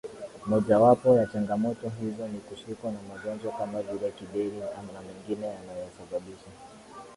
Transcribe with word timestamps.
Mojawapo 0.45 1.15
ya 1.15 1.25
changamoto 1.27 1.91
hizo 2.01 2.27
ni 2.27 2.39
kushikwa 2.39 2.91
na 2.91 2.97
magonjwa 3.09 3.51
kama 3.51 3.81
vile 3.81 4.11
kideri 4.11 4.57
na 4.93 5.01
mengine 5.03 5.47
yanayosababisha 5.47 6.49